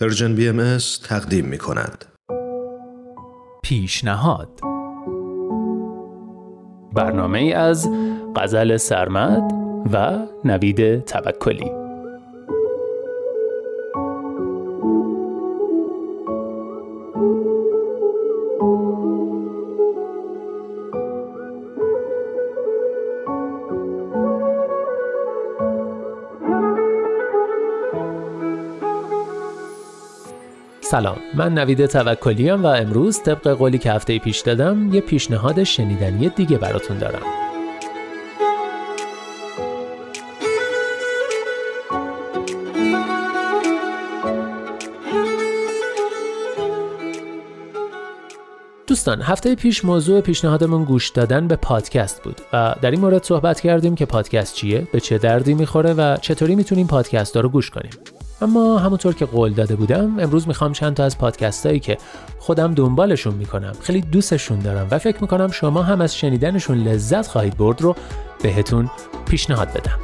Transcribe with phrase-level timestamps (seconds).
[0.00, 2.04] پرژن بی ام تقدیم می کند.
[3.62, 4.60] پیشنهاد
[6.92, 7.88] برنامه از
[8.36, 9.52] غزل سرمد
[9.92, 11.79] و نوید توکلی
[30.90, 36.28] سلام من نوید توکلی و امروز طبق قولی که هفته پیش دادم یه پیشنهاد شنیدنی
[36.28, 37.22] دیگه براتون دارم
[48.86, 53.60] دوستان هفته پیش موضوع پیشنهادمون گوش دادن به پادکست بود و در این مورد صحبت
[53.60, 57.90] کردیم که پادکست چیه، به چه دردی می‌خوره و چطوری می‌تونیم پادکست رو گوش کنیم.
[58.42, 61.98] اما همونطور که قول داده بودم امروز می‌خوام چند تا از پادکست هایی که
[62.38, 67.56] خودم دنبالشون می‌کنم خیلی دوستشون دارم و فکر می‌کنم شما هم از شنیدنشون لذت خواهید
[67.56, 67.96] برد رو
[68.42, 68.90] بهتون
[69.26, 69.98] پیشنهاد بدم.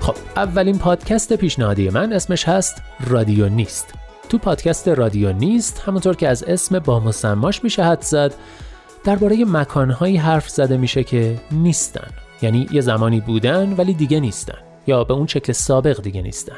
[0.00, 4.03] خب اولین پادکست پیشنهادی من اسمش هست رادیو نیست.
[4.34, 8.34] تو پادکست رادیو نیست همونطور که از اسم با مسماش میشه حد زد
[9.04, 12.08] درباره مکانهایی حرف زده میشه که نیستن.
[12.42, 16.56] یعنی یه زمانی بودن ولی دیگه نیستن یا به اون شکل سابق دیگه نیستن.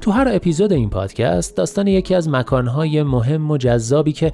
[0.00, 4.32] تو هر اپیزود این پادکست داستان یکی از مکانهای مهم و جذابی که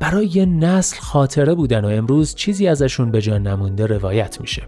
[0.00, 4.62] برای یه نسل خاطره بودن و امروز چیزی ازشون به جان نمونده روایت میشه.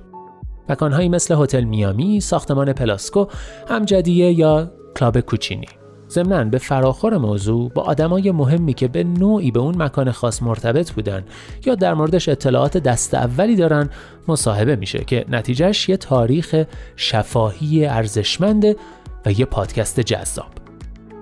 [0.69, 3.27] مکانهایی مثل هتل میامی، ساختمان پلاسکو،
[3.69, 5.67] همجدیه یا کلاب کوچینی.
[6.13, 10.91] ضمنا به فراخور موضوع با آدمای مهمی که به نوعی به اون مکان خاص مرتبط
[10.91, 11.25] بودن
[11.67, 13.91] یا در موردش اطلاعات دست اولی دارن
[14.29, 16.65] مصاحبه میشه که نتیجهش یه تاریخ
[16.97, 18.77] شفاهی ارزشمنده
[19.27, 20.47] و یه پادکست جذاب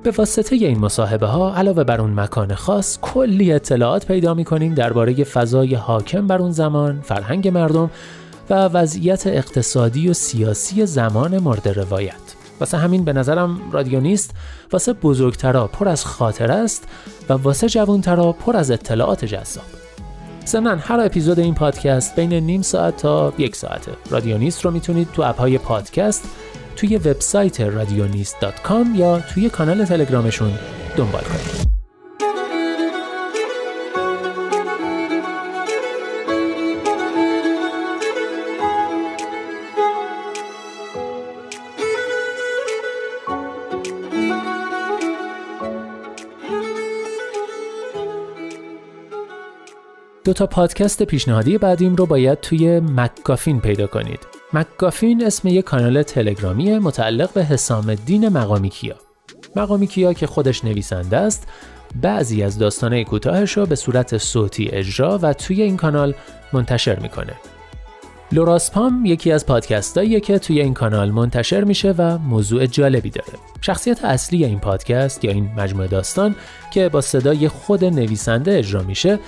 [0.02, 5.24] به واسطه این مصاحبه ها علاوه بر اون مکان خاص کلی اطلاعات پیدا می‌کنیم درباره
[5.24, 7.90] فضای حاکم بر اون زمان، فرهنگ مردم
[8.50, 12.29] و وضعیت اقتصادی و سیاسی زمان مورد روایت.
[12.60, 14.30] واسه همین به نظرم رادیو نیست
[14.72, 16.88] واسه بزرگترا پر از خاطر است
[17.28, 19.64] و واسه جوانترا پر از اطلاعات جذاب.
[20.46, 25.08] ضمنا هر اپیزود این پادکست بین نیم ساعت تا یک ساعته رادیو نیست رو می‌تونید
[25.12, 26.24] تو اپهای پادکست
[26.76, 28.36] توی وبسایت رادیونیست
[28.94, 30.50] یا توی کانال تلگرامشون
[30.96, 31.79] دنبال کنید.
[50.24, 54.20] دو تا پادکست پیشنهادی بعدیم رو باید توی مکگافین پیدا کنید.
[54.52, 58.94] مکگافین اسم یک کانال تلگرامی متعلق به حسام الدین مقامی کیا.
[59.56, 61.48] مقامی کیا که خودش نویسنده است
[62.02, 66.14] بعضی از داستانه کوتاهش رو به صورت صوتی اجرا و توی این کانال
[66.52, 67.34] منتشر می‌کنه.
[68.32, 73.32] لوراسپام یکی از پادکستاییه که توی این کانال منتشر میشه و موضوع جالبی داره.
[73.60, 76.34] شخصیت اصلی این پادکست یا این مجموعه داستان
[76.72, 79.18] که با صدای خود نویسنده اجرا میشه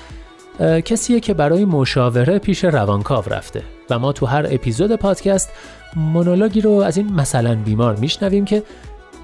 [0.61, 5.53] کسیه که برای مشاوره پیش روانکاو رفته و ما تو هر اپیزود پادکست
[5.97, 8.63] مونولوگی رو از این مثلا بیمار میشنویم که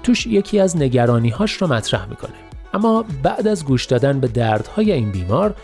[0.03, 2.33] توش یکی از نگرانی هاش رو مطرح می‌کنه.
[2.73, 5.55] اما بعد از گوش دادن به دردهای این بیمار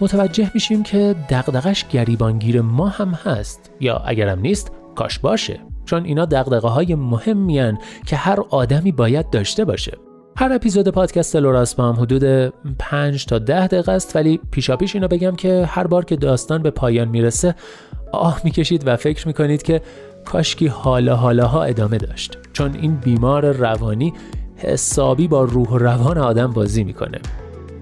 [0.00, 5.60] متوجه میشیم که دغدغش گریبانگیر ما هم هست یا اگرم نیست کاش باشه.
[5.84, 7.72] چون اینا دغدغه های مهمی
[8.06, 9.92] که هر آدمی باید داشته باشه.
[10.36, 15.66] هر اپیزود پادکست لوراسپام حدود 5 تا 10 دقیقه است ولی پیشاپیش اینو بگم که
[15.66, 17.54] هر بار که داستان به پایان می‌رسه
[18.12, 19.82] آه می‌کشید و فکر می‌کنید که
[20.24, 22.38] کاشکی حالا حالاها ادامه داشت.
[22.52, 24.12] چون این بیمار روانی
[24.56, 27.18] حسابی با روح و روان آدم بازی می‌کنه.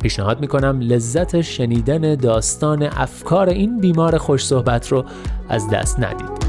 [0.03, 5.05] پیشنهاد می‌کنم لذت شنیدن داستان افکار این بیمار خوش صحبت رو
[5.49, 6.42] از دست ندید.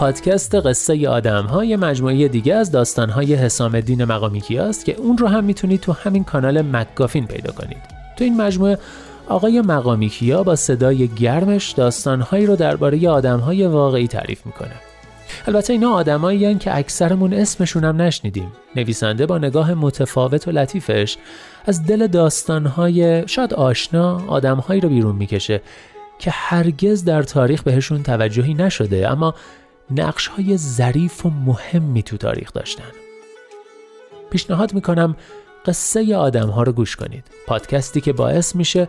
[0.00, 4.94] پادکست قصه آدم ها یه مجموعه دیگه از داستان های حسام الدین مقامی است که
[4.94, 7.82] اون رو هم می‌تونید تو همین کانال مکگافین پیدا کنید.
[8.16, 8.78] تو این مجموعه
[9.28, 14.74] آقای مقامی کیا با صدای گرمش داستانهایی رو درباره آدمهای واقعی تعریف می‌کنه.
[15.46, 18.52] البته اینا آدمایی که اکثرمون اسمشون هم نشنیدیم.
[18.76, 21.16] نویسنده با نگاه متفاوت و لطیفش
[21.66, 25.60] از دل داستانهای شاید آشنا آدمهایی رو بیرون می‌کشه
[26.18, 29.34] که هرگز در تاریخ بهشون توجهی نشده اما
[29.90, 32.90] نقش های ظریف و مهمی تو تاریخ داشتن.
[34.30, 35.16] پیشنهاد می‌کنم
[35.66, 37.24] قصه آدم ها رو گوش کنید.
[37.46, 38.88] پادکستی که باعث میشه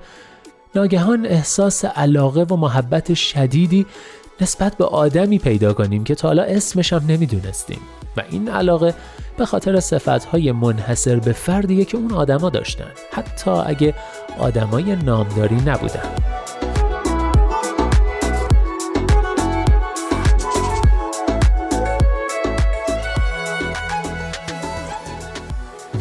[0.75, 3.85] ناگهان احساس علاقه و محبت شدیدی
[4.41, 7.79] نسبت به آدمی پیدا کنیم که تا حالا اسمش هم نمی‌دونستیم.
[8.17, 8.93] و این علاقه
[9.37, 12.91] به خاطر صفتهای منحصر به فردیه که اون آدما داشتن.
[13.11, 13.93] حتی اگه
[14.39, 16.15] آدمای نامداری نبودن.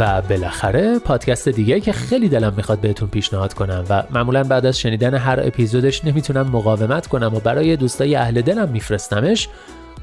[0.00, 4.78] و بالاخره پادکست دیگه که خیلی دلم می‌خواد بهتون پیشنهاد کنم و معمولا بعد از
[4.78, 9.48] شنیدن هر اپیزودش نمی‌تونم مقاومت کنم و برای دوستای اهل دلم میفرستمش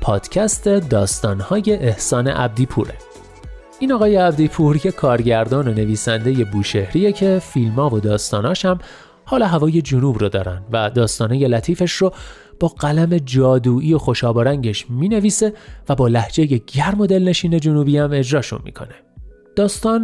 [0.02, 2.94] پادکست داستانهای احسان عبدی پوره
[3.80, 8.80] این آقای عبدی پور که کارگردان و نویسنده بوشهریه که فیلما و داستاناش هم
[9.26, 12.14] حال هوای جنوب رو دارن و داستانه لطیفش رو
[12.60, 15.54] با قلم جادویی و خوشابارنگش می نویسه
[15.90, 19.07] و با لحجه گرم و دلنشین جنوبی هم اجراشون می‌کنه.
[19.58, 20.02] داستان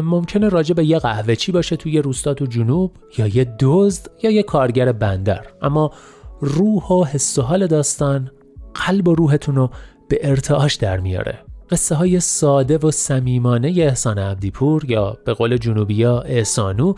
[0.00, 4.30] ممکنه راجع به یه قهوه چی باشه توی روستا تو جنوب یا یه دزد یا
[4.30, 5.46] یه کارگر بندر.
[5.62, 5.92] اما
[6.40, 8.30] روح و حس و حال داستان
[8.74, 9.70] قلب و روحتون رو
[10.08, 11.38] به ارتعاش در میاره.
[11.70, 16.94] قصه های ساده و صمیمانه احسان عبدیپور یا به قول جنوبیا احسانو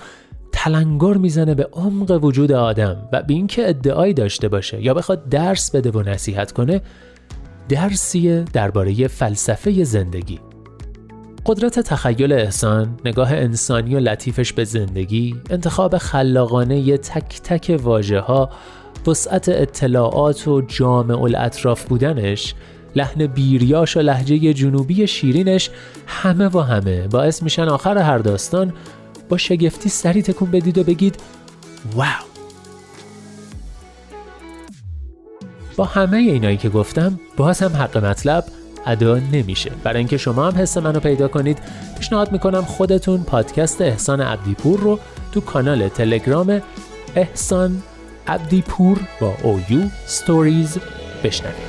[0.53, 5.71] تلنگر می‌زنه به عمق وجود آدم و به اینکه ادعایی داشته باشه یا بخواد درس
[5.71, 6.81] بده و نصیحت کنه
[7.69, 10.48] درسیه درباره فلسفه زندگی.
[11.49, 18.51] قدرت تخیل احسان، نگاه انسانی و لطیفش به زندگی، انتخاب خلاقانه تک تک واجه ها،
[19.07, 22.55] وسعت اطلاعات و جامع الاطراف بودنش،
[22.97, 25.71] لحن بیریاش و لحجه جنوبی شیرینش
[26.07, 28.73] همه و همه باعث میشن آخر هر داستان
[29.29, 31.17] با شگفتی سری تکون بدید و بگید
[31.95, 32.07] واو!
[35.77, 38.45] با همه اینایی که گفتم باز هم حق مطلب
[38.89, 39.71] ادا نمیشه.
[39.85, 41.59] برای اینکه شما هم حس منو پیدا کنید
[41.99, 44.99] پیشنهاد می‌کنم خودتون پادکست احسان عبدیپور رو
[45.33, 46.63] تو کانال تلگرام
[47.17, 47.83] احسان
[48.27, 50.79] عبدیپور با او یو ستوریز
[51.25, 51.68] بشنوید.